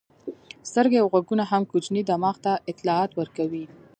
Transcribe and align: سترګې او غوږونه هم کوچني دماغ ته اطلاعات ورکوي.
سترګې 0.69 0.97
او 1.01 1.07
غوږونه 1.13 1.43
هم 1.51 1.63
کوچني 1.71 2.01
دماغ 2.09 2.35
ته 2.45 2.51
اطلاعات 2.71 3.11
ورکوي. 3.15 3.65